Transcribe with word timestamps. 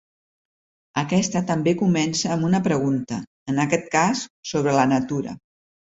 Aquesta 1.01 1.41
també 1.51 1.75
comença 1.83 2.33
amb 2.39 2.49
una 2.49 2.63
pregunta, 2.71 3.21
en 3.55 3.65
aquest 3.69 3.89
cas 4.01 4.27
sobre 4.55 4.79
la 4.83 4.93
natura. 4.99 5.43